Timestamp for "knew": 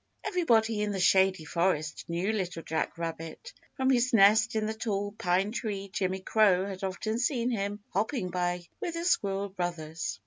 2.07-2.33